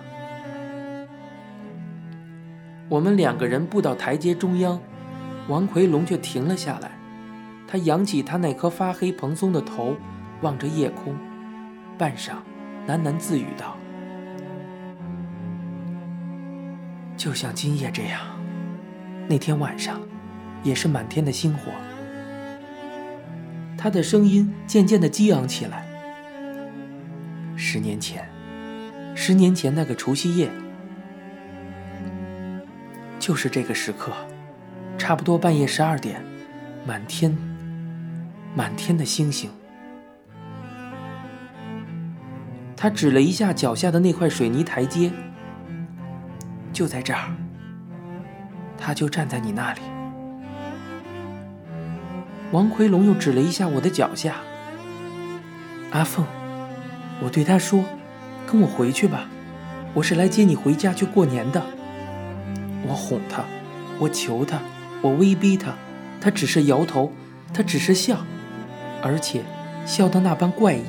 [2.88, 4.80] 我们两个人步到台阶中央，
[5.48, 6.90] 王奎龙却停了下来。
[7.66, 9.94] 他扬起他那颗发黑蓬松的头，
[10.40, 11.14] 望着夜空，
[11.98, 12.36] 半晌，
[12.86, 13.76] 喃喃自语道
[17.14, 18.22] ：“就像今夜这样，
[19.28, 20.00] 那天晚上，
[20.62, 21.70] 也是满天的星火。”
[23.76, 25.86] 他的声音渐渐的激昂起来。
[27.54, 28.26] 十年前，
[29.14, 30.50] 十年前那个除夕夜，
[33.28, 34.10] 就是这个时刻，
[34.96, 36.24] 差不多半夜十二点，
[36.86, 37.36] 满天，
[38.54, 39.50] 满天的星星。
[42.74, 45.12] 他指了一下脚下的那块水泥台阶，
[46.72, 47.28] 就在这儿。
[48.78, 49.82] 他就站在你那里。
[52.50, 54.36] 王奎龙又指了一下我的脚下，
[55.90, 56.24] 阿凤。
[57.22, 57.84] 我对他说
[58.50, 59.28] ：“跟我回去吧，
[59.92, 61.62] 我是来接你回家去过年的。”
[62.88, 63.44] 我哄他，
[63.98, 64.58] 我求他，
[65.02, 65.74] 我威逼他，
[66.20, 67.12] 他只是摇头，
[67.52, 68.18] 他只是笑，
[69.02, 69.42] 而且
[69.84, 70.84] 笑得那般怪异。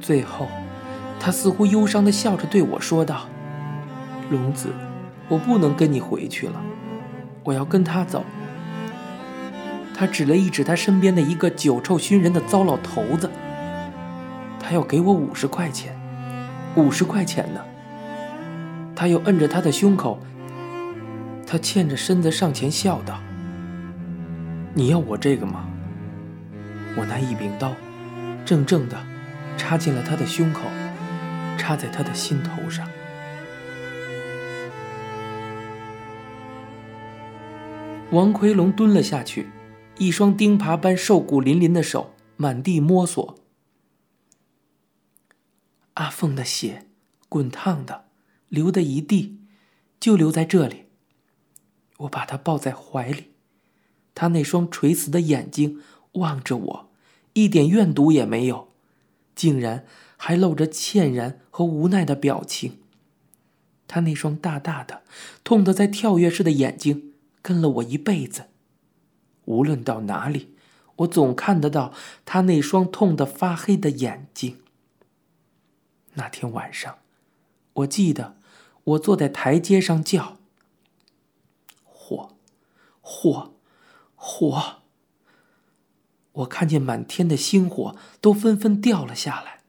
[0.00, 0.46] 最后，
[1.18, 3.26] 他似乎忧伤地笑着对我说道
[4.30, 4.68] ：“龙子，
[5.28, 6.60] 我不能跟你回去了，
[7.42, 8.24] 我要跟他走。”
[9.96, 13.28] 他指了一指他身边的一个酒臭熏人的糟老头子。
[14.60, 15.98] 他要给我五十块钱，
[16.76, 17.60] 五十块钱呢。
[18.94, 20.20] 他又摁着他的胸口，
[21.50, 23.18] 他欠着身子上前笑道
[24.76, 25.66] ：“你要我这个吗？”
[26.94, 27.74] 我拿一柄刀，
[28.44, 29.02] 正正的
[29.56, 30.68] 插进了他的胸口，
[31.56, 32.86] 插在他的心头上。
[38.10, 39.48] 王奎龙蹲了下去，
[39.96, 43.38] 一双钉耙般瘦骨嶙嶙的手满地摸索。
[45.94, 46.84] 阿凤的血，
[47.30, 48.04] 滚烫的，
[48.50, 49.40] 流的一地，
[49.98, 50.87] 就流在这里。
[51.98, 53.32] 我把她抱在怀里，
[54.14, 55.80] 她那双垂死的眼睛
[56.12, 56.90] 望着我，
[57.34, 58.68] 一点怨毒也没有，
[59.34, 59.84] 竟然
[60.16, 62.78] 还露着歉然和无奈的表情。
[63.86, 65.02] 她那双大大的、
[65.42, 68.46] 痛得在跳跃似的眼睛，跟了我一辈子。
[69.46, 70.54] 无论到哪里，
[70.96, 74.58] 我总看得到她那双痛得发黑的眼睛。
[76.14, 76.98] 那天晚上，
[77.72, 78.36] 我记得
[78.84, 80.37] 我坐在台阶上叫：“，
[83.10, 83.54] 火，
[84.14, 84.82] 火！”
[86.32, 89.60] 我看见满天的星火都纷纷掉了下来，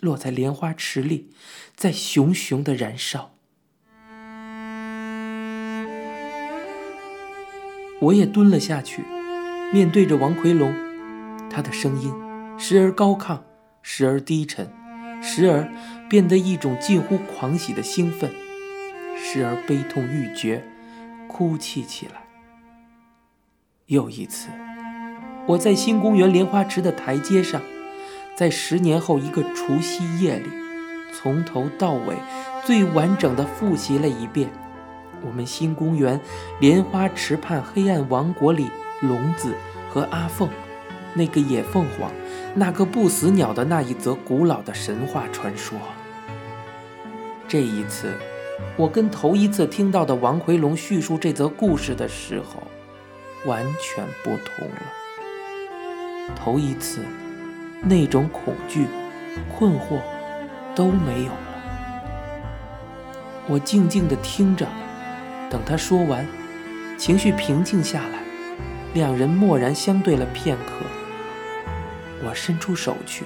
[0.00, 1.30] 落在莲花池里，
[1.76, 3.34] 在熊熊的燃烧。
[8.00, 9.04] 我也蹲了下去，
[9.70, 10.74] 面对着王奎龙，
[11.50, 12.10] 他的声音
[12.58, 13.42] 时而高亢，
[13.82, 14.72] 时而低沉。
[15.24, 15.70] 时而
[16.08, 18.32] 变得一种近乎狂喜的兴奋，
[19.16, 20.64] 时而悲痛欲绝，
[21.28, 22.21] 哭泣起来。
[23.92, 24.48] 又一次，
[25.46, 27.60] 我在新公园莲花池的台阶上，
[28.34, 30.48] 在十年后一个除夕夜里，
[31.12, 32.16] 从头到尾
[32.64, 34.48] 最完整的复习了一遍
[35.22, 36.18] 我们新公园
[36.58, 38.70] 莲花池畔黑暗王国里
[39.02, 39.52] 龙子
[39.90, 40.48] 和阿凤。
[41.12, 42.10] 那个野凤凰，
[42.54, 45.78] 那个不死鸟的那一则古老的神话传说。
[47.46, 48.14] 这一次，
[48.78, 52.62] 我跟头一次听到的王奎龙叙述这则故事的时候，
[53.44, 54.82] 完全不同了。
[56.36, 57.00] 头一次，
[57.82, 58.86] 那种恐惧、
[59.56, 60.00] 困惑
[60.74, 61.38] 都没有了。
[63.48, 64.66] 我静静地听着，
[65.50, 66.26] 等他说完，
[66.96, 68.20] 情绪平静下来，
[68.94, 70.86] 两人默然相对了片刻。
[72.24, 73.24] 我伸出手去，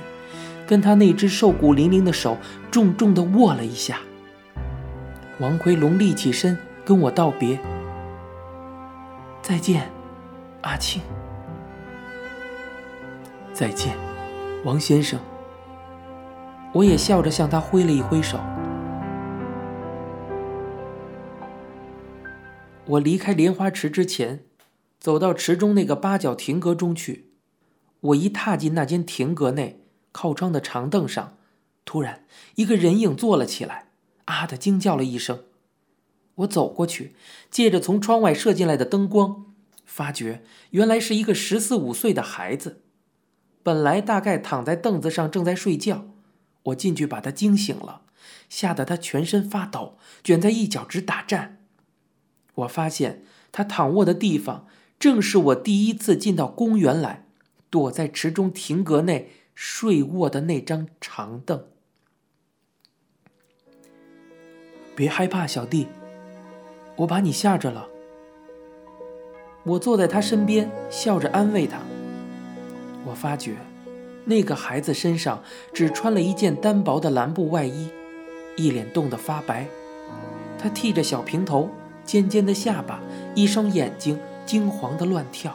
[0.66, 2.38] 跟他那只瘦骨嶙嶙的手
[2.70, 4.00] 重重地握了一下。
[5.38, 7.58] 王奎龙立起身跟我道别
[9.42, 9.90] ：“再见，
[10.66, 11.00] 阿庆。
[13.54, 13.96] ”“再见，
[14.64, 15.20] 王先生。”
[16.74, 18.38] 我也笑着向他挥了一挥手。
[22.86, 24.44] 我离开莲花池之前，
[24.98, 27.30] 走到池中那个八角亭阁中去。
[28.00, 31.38] 我一踏进那间亭阁内，靠窗的长凳上，
[31.84, 32.24] 突然
[32.56, 33.86] 一个人影坐了起来，
[34.26, 35.44] 啊的惊叫了一声。
[36.36, 37.14] 我走过去，
[37.50, 39.46] 借着从窗外射进来的灯光，
[39.96, 42.82] 发觉原来是一个十四五岁的孩子，
[43.62, 46.10] 本来大概躺在凳子上正在睡觉，
[46.64, 48.02] 我进去把他惊醒了，
[48.50, 51.64] 吓得他全身发抖，卷在一角直打颤。
[52.56, 54.66] 我发现他躺卧的地方
[54.98, 57.24] 正是我第一次进到公园来，
[57.70, 61.64] 躲在池中亭阁内睡卧的那张长凳。
[64.94, 65.86] 别害怕，小弟，
[66.96, 67.88] 我把你吓着了。
[69.66, 71.78] 我坐在他身边，笑着安慰他。
[73.04, 73.56] 我发觉，
[74.24, 77.88] 那个孩子身上只穿了一件单薄的蓝布外衣，
[78.56, 79.66] 一脸冻得发白。
[80.56, 81.68] 他剃着小平头，
[82.04, 83.00] 尖尖的下巴，
[83.34, 85.52] 一双眼睛惊惶的乱跳。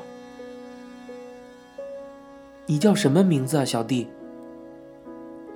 [2.66, 4.10] 你叫什么名字啊，小弟？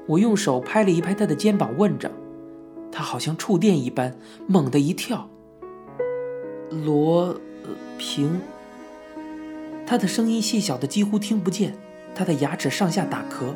[0.08, 2.10] 我用手拍了一拍他的肩膀，问着。
[2.90, 5.28] 他好像触电一般，猛地一跳。
[6.70, 7.38] 罗
[7.98, 8.42] 平。
[9.86, 11.76] 他的声音细小的几乎听不见，
[12.16, 13.54] 他的牙齿上下打嗝。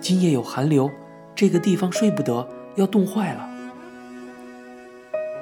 [0.00, 0.90] 今夜有寒流，
[1.34, 3.48] 这个地方睡不得，要冻坏了。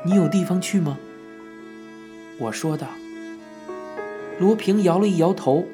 [0.05, 0.99] 你有地方去吗？
[2.39, 2.89] 我说道。
[4.39, 5.65] 罗平摇了一摇头。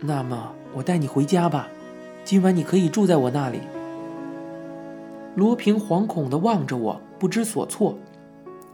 [0.00, 1.68] 那么我带你回家吧，
[2.24, 3.60] 今晚你可以住在我那里。
[5.34, 7.96] 罗平惶恐地望着我，不知所措。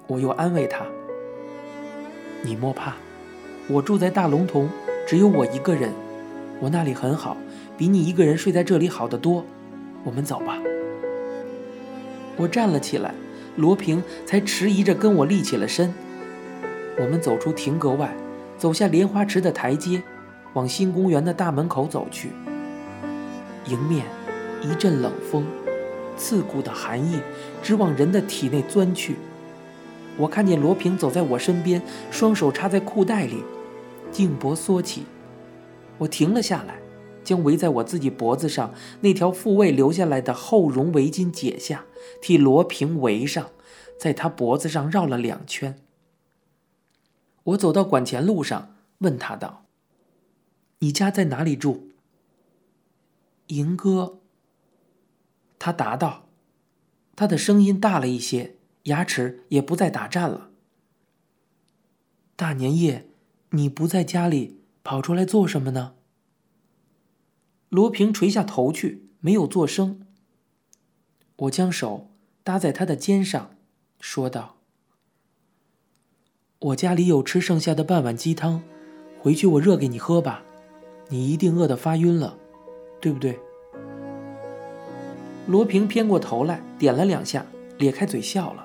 [0.06, 0.84] 我又安慰他
[2.42, 2.94] ：“你莫怕，
[3.68, 4.68] 我住在大龙洞，
[5.06, 5.90] 只有我一个人，
[6.60, 7.36] 我那里很好，
[7.78, 9.44] 比你一个人睡在这里好得多。
[10.04, 10.58] 我们走吧。”
[12.36, 13.14] 我站了起来，
[13.56, 15.94] 罗平才迟疑着跟我立起了身。
[16.98, 18.14] 我们走出亭阁外，
[18.58, 20.02] 走下莲花池的台阶，
[20.52, 22.30] 往新公园的大门口走去。
[23.66, 24.04] 迎面
[24.60, 25.46] 一阵冷风。
[26.16, 27.18] 刺骨的寒意
[27.60, 29.16] 直往人的体内钻去。
[30.16, 33.42] 我看见罗平走在我身边，双手插在裤袋里，
[34.12, 35.04] 颈脖缩起。
[35.98, 36.78] 我停了下来，
[37.24, 41.86] 将围在我自己脖子上那条复位留下来的厚绒围巾解下，
[42.20, 43.50] 替罗平围上，
[43.98, 45.76] 在他脖子上绕了两圈。
[47.44, 49.64] 我走到馆前路上，问他道
[50.78, 51.90] ：“你家在哪里住？”
[53.48, 54.20] 银哥。
[55.58, 56.26] 他答道
[57.16, 60.50] ：“他的声音大了一些，牙齿也不再打颤了。
[62.36, 63.06] 大年夜，
[63.50, 65.94] 你不在家里，跑出来做什么呢？”
[67.70, 70.06] 罗平垂下头去，没有作声。
[71.36, 72.10] 我将手
[72.42, 73.50] 搭在他的肩上，
[73.98, 74.56] 说道
[76.60, 78.62] ：“我家里有吃剩下的半碗鸡汤，
[79.18, 80.44] 回去我热给你喝吧。
[81.08, 82.38] 你一定饿得发晕了，
[83.00, 83.38] 对不对？”
[85.46, 87.44] 罗平偏过头来，点了两下，
[87.78, 88.63] 咧开嘴笑了。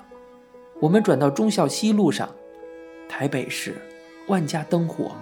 [0.80, 2.26] 我们转到忠孝西路上，
[3.06, 3.76] 台北市
[4.28, 5.12] 万家灯火，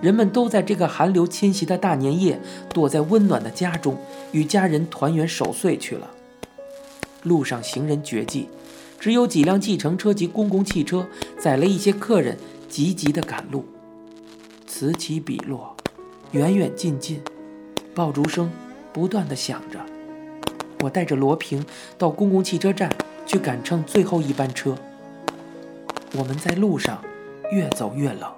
[0.00, 2.40] 人们都在这个寒流侵袭的大年夜，
[2.72, 3.98] 躲在温暖的家中，
[4.30, 6.08] 与家人团圆守岁去了。
[7.24, 8.48] 路上行人绝迹，
[9.00, 11.04] 只有几辆计程车及公共汽车
[11.36, 12.38] 载了一些客人，
[12.68, 13.64] 急急地赶路。
[14.68, 15.76] 此起彼落，
[16.30, 17.20] 远远近近，
[17.92, 18.48] 爆竹声
[18.92, 19.80] 不断地响着。
[20.80, 21.64] 我带着罗平
[21.98, 22.88] 到公共汽车站
[23.26, 24.76] 去赶乘最后一班车。
[26.14, 27.02] 我们在路上
[27.50, 28.30] 越走越冷，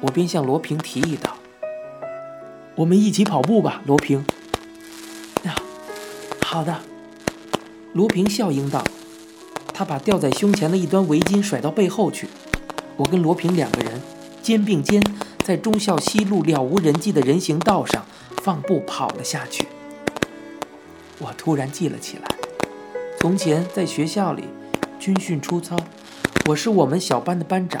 [0.00, 1.36] 我便向罗平提议道
[2.74, 4.24] ：“我们一起跑步吧，罗平。
[5.44, 5.54] ”“呀，
[6.40, 6.80] 好的。”
[7.92, 8.82] 罗平笑应道。
[9.74, 12.28] 他把吊在胸前的一端围巾甩到背后去。
[12.96, 14.00] 我跟罗平两个人
[14.42, 15.02] 肩并肩，
[15.42, 18.06] 在忠孝西路了无人迹的人行道上
[18.42, 19.66] 放步跑了下去。
[21.18, 22.36] 我突然记了起来，
[23.18, 24.44] 从前在学校里，
[24.98, 25.76] 军训出操，
[26.46, 27.80] 我是我们小班的班长。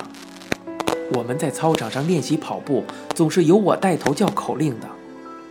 [1.14, 4.86] 我们在操场上练习跑步，总是由我带头叫口令的。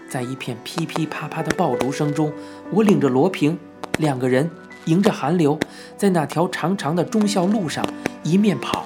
[0.09, 2.31] 在一片噼噼啪啪的爆竹声中，
[2.71, 3.59] 我领着罗平
[3.97, 4.49] 两个人，
[4.85, 5.59] 迎着寒流，
[5.97, 7.85] 在那条长长的忠孝路上
[8.23, 8.85] 一面跑，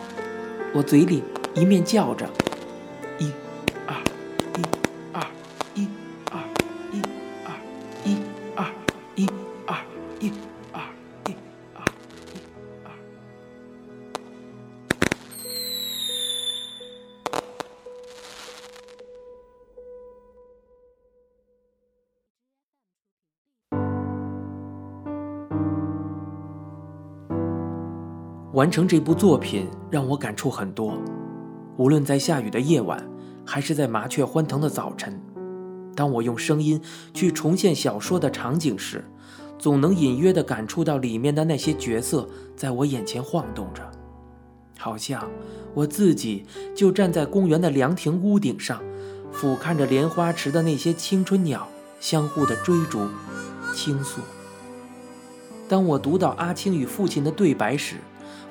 [0.73, 1.23] 我嘴里
[1.53, 2.27] 一面叫着。
[28.55, 30.97] 完成这部作品让我感触很多，
[31.75, 33.05] 无论在下雨的夜晚，
[33.45, 35.21] 还是在麻雀欢腾的早晨，
[35.93, 36.81] 当我用声音
[37.13, 39.03] 去重现小说的场景时，
[39.59, 43.81] 总能隐约地感触到里面的那些角色在我眼前晃动着，
[44.79, 45.29] 好像
[45.73, 48.81] 我自己就站在公园的凉亭屋顶上，
[49.33, 51.67] 俯瞰着莲花池的那些青春鸟
[51.99, 53.05] 相互的追逐、
[53.73, 54.21] 倾诉。
[55.67, 57.97] 当我读到阿青与父亲的对白时，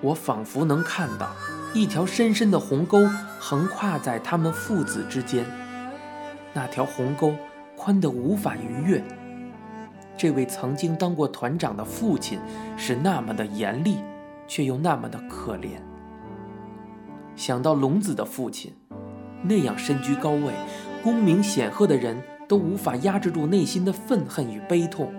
[0.05, 1.31] 我仿佛能看到
[1.73, 3.09] 一条深深的鸿沟
[3.41, 5.47] 横跨在他们父子之间。
[6.53, 7.35] 那条鸿沟
[7.75, 9.03] 宽得无法逾越。
[10.17, 12.39] 这位曾经当过团长的父亲
[12.77, 13.97] 是那么的严厉，
[14.47, 15.71] 却又那么的可怜。
[17.35, 18.73] 想到龙子的父亲，
[19.43, 20.53] 那样身居高位、
[21.03, 25.13] 功名显赫的人都无法压制住内心的愤恨与悲痛。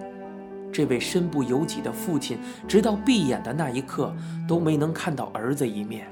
[0.75, 4.13] 这位身不由己的父亲，直到闭眼的那一刻
[4.45, 6.05] 都没能看到儿子一面，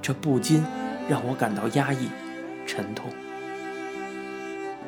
[0.00, 0.62] 这不禁
[1.08, 2.06] 让我感到压抑、
[2.68, 3.10] 沉痛。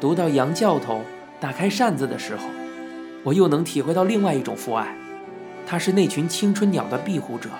[0.00, 1.00] 读到杨教头
[1.40, 2.44] 打开扇子的时候，
[3.24, 4.94] 我又能体会到另外一种父爱，
[5.66, 7.50] 他是那群青春鸟的庇护者，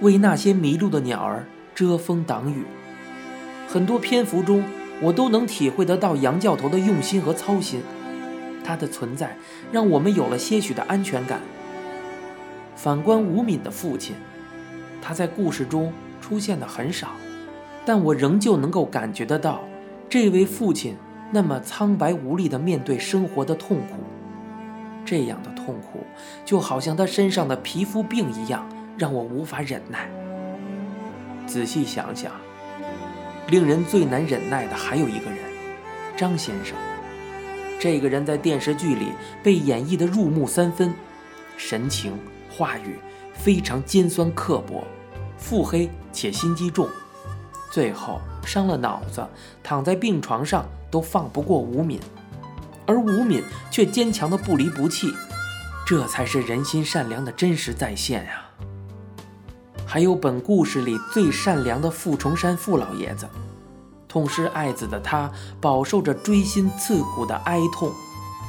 [0.00, 1.44] 为那些迷路的鸟儿。
[1.74, 2.64] 遮风挡雨，
[3.68, 4.64] 很多篇幅中，
[5.02, 7.82] 我都能体会得到杨教头的用心和操心。
[8.70, 9.36] 他的存在
[9.72, 11.40] 让我们有了些许的安全感。
[12.76, 14.14] 反观吴敏的父亲，
[15.02, 17.08] 他在故事中出现的很少，
[17.84, 19.60] 但我仍旧能够感觉得到，
[20.08, 20.96] 这位父亲
[21.32, 24.04] 那么苍白无力地面对生活的痛苦。
[25.04, 26.06] 这样的痛苦，
[26.44, 28.64] 就好像他身上的皮肤病一样，
[28.96, 30.08] 让我无法忍耐。
[31.44, 32.30] 仔细想想，
[33.48, 35.38] 令人最难忍耐的还有一个人，
[36.16, 36.76] 张先生。
[37.80, 39.06] 这个人在电视剧里
[39.42, 40.92] 被演绎的入木三分，
[41.56, 42.12] 神情、
[42.50, 42.98] 话语
[43.32, 44.84] 非常尖酸刻薄，
[45.38, 46.86] 腹黑且心机重，
[47.70, 49.26] 最后伤了脑子，
[49.62, 51.98] 躺在病床上都放不过吴敏，
[52.84, 55.14] 而吴敏却坚强的不离不弃，
[55.86, 58.44] 这才是人心善良的真实再现呀。
[59.86, 63.26] 还有本故事里最善良的傅崇山傅老爷子，
[64.10, 65.30] 痛失爱子的他
[65.60, 67.92] 饱受着锥心刺骨的哀痛，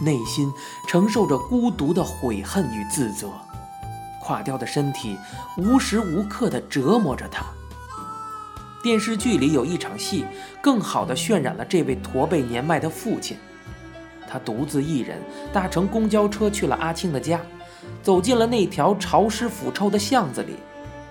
[0.01, 0.51] 内心
[0.87, 3.29] 承受着孤独的悔恨与自责，
[4.19, 5.15] 垮掉的身体
[5.57, 7.45] 无时无刻地折磨着他。
[8.81, 10.25] 电视剧里有一场戏，
[10.63, 13.37] 更好地渲染了这位驼背年迈的父亲。
[14.27, 15.21] 他独自一人
[15.53, 17.39] 搭乘公交车去了阿青的家，
[18.01, 20.55] 走进了那条潮湿腐臭的巷子里。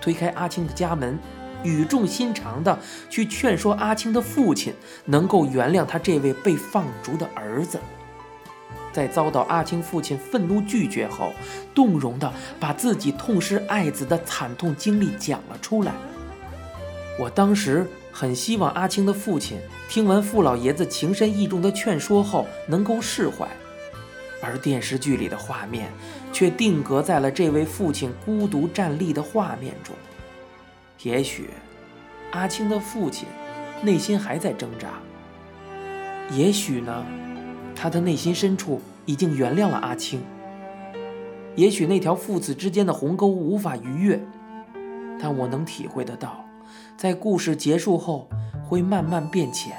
[0.01, 1.17] 推开阿青的家门，
[1.63, 2.77] 语重心长地
[3.09, 4.73] 去劝说阿青的父亲
[5.05, 7.79] 能够原谅他这位被放逐的儿子。
[8.91, 11.31] 在遭到阿青父亲愤怒拒绝后，
[11.73, 15.93] 动容地把自己痛失爱子的惨痛经历讲了出来。
[17.17, 19.57] 我当时很希望阿青的父亲
[19.87, 23.47] 听完傅老爷子情深意重的劝说后能够释怀。
[24.43, 25.91] 而电视剧里的画面，
[26.33, 29.95] 却定格在了这位父亲孤独站立的画面中。
[31.03, 31.49] 也许，
[32.31, 33.27] 阿青的父亲
[33.81, 34.89] 内心还在挣扎；
[36.31, 37.03] 也许呢，
[37.75, 40.19] 他的内心深处已经原谅了阿青；
[41.55, 44.19] 也许那条父子之间的鸿沟无法逾越。
[45.19, 46.45] 但我能体会得到，
[46.97, 48.29] 在故事结束后
[48.67, 49.75] 会慢慢变浅，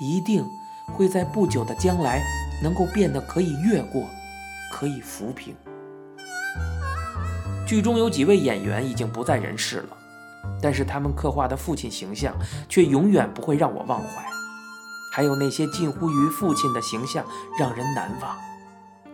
[0.00, 0.44] 一定
[0.86, 2.22] 会在不久的将来。
[2.62, 4.08] 能够变得可以越过，
[4.70, 5.52] 可以抚平。
[7.66, 9.96] 剧中有几位演员已经不在人世了，
[10.60, 12.34] 但是他们刻画的父亲形象
[12.68, 14.24] 却永远不会让我忘怀。
[15.12, 17.24] 还有那些近乎于父亲的形象
[17.58, 18.36] 让人难忘。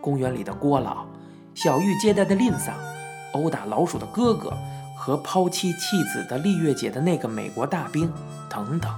[0.00, 1.06] 公园里的郭老，
[1.54, 2.74] 小玉接待的吝丧，
[3.32, 4.56] 殴打老鼠的哥哥，
[4.96, 8.12] 和抛妻弃子的丽月姐的那个美国大兵，
[8.48, 8.90] 等等。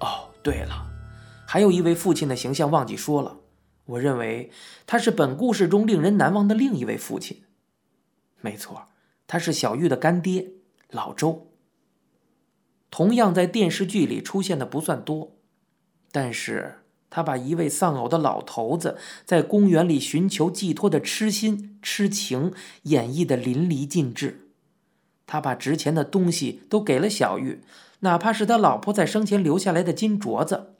[0.00, 0.90] 哦，对了。
[1.46, 3.36] 还有一位父亲的形象忘记说了，
[3.86, 4.50] 我认为
[4.86, 7.42] 他是本故事中令人难忘的另一位父亲。
[8.42, 8.88] 没错，
[9.26, 10.50] 他是小玉的干爹
[10.92, 11.48] 老周。
[12.90, 15.32] 同样在电视剧里出现的不算多，
[16.12, 24.48] 但是他把一位丧偶的老头子在公园里寻求寄托的痴心痴情演绎的淋漓尽致。
[25.26, 27.62] 他把值钱的东西都给了小玉，
[28.00, 30.74] 哪怕是他老婆在生前留下来的金镯子。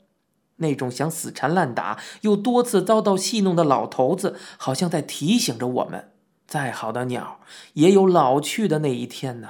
[0.56, 6.12] 那种想死缠烂打又多次遭到戏弄的老头子，好像在提醒着我们：
[6.46, 7.40] 再好的鸟
[7.72, 9.48] 也有老去的那一天呢。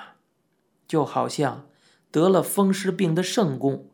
[0.93, 1.71] 就好像
[2.11, 3.89] 得了风湿病的圣公，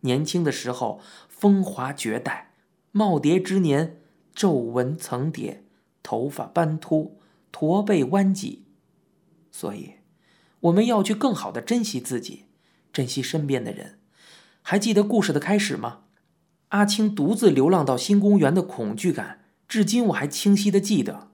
[0.00, 2.54] 年轻的时候风华绝代，
[2.94, 4.00] 耄耋之年
[4.34, 5.62] 皱纹层叠，
[6.02, 7.20] 头发斑秃，
[7.52, 8.64] 驼背弯脊。
[9.52, 9.92] 所以，
[10.58, 12.46] 我们要去更好的珍惜自己，
[12.92, 14.00] 珍惜身边的人。
[14.62, 16.00] 还记得故事的开始吗？
[16.70, 21.29] 阿青独自流浪到新公园的恐惧感，至今我还清晰的记得。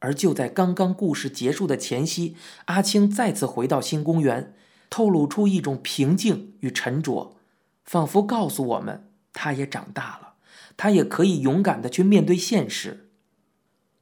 [0.00, 2.36] 而就在刚刚故事结束的前夕，
[2.66, 4.54] 阿青再次回到新公园，
[4.88, 7.36] 透露出一种平静与沉着，
[7.84, 10.34] 仿佛告诉我们，他也长大了，
[10.76, 13.10] 他也可以勇敢的去面对现实。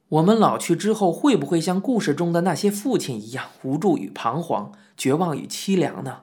[0.09, 6.21] 我们老去之后，会不会像故事中的那些父亲一样，无助与彷徨，绝望与凄凉呢？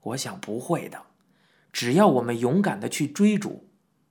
[0.00, 1.02] 我想不会的。
[1.72, 3.68] 只要我们勇敢的去追逐，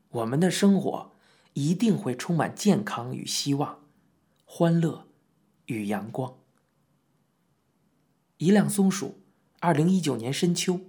[0.10, 1.14] 我们的生活
[1.54, 3.80] 一定会充满健康与希望，
[4.56, 5.08] 欢乐
[5.66, 6.36] 与阳光。
[8.38, 9.16] 一辆松鼠，
[9.60, 10.80] 二零一九年深秋。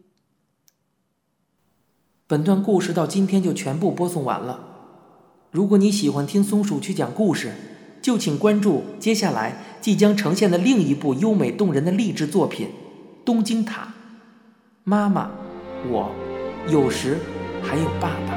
[2.26, 5.48] 本段故事到今天就全部播送完了。
[5.50, 7.54] 如果你喜欢听松鼠去讲故事，
[8.02, 12.68] 就请关注接下来即将呈现的另一部优美动人的励志作品
[13.24, 13.86] 《东京塔》。
[14.84, 15.30] 妈妈，
[15.88, 16.14] 我
[16.70, 17.18] 有时
[17.62, 18.33] 还有爸爸。